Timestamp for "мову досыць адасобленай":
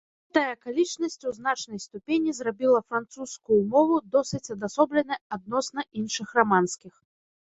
3.75-5.19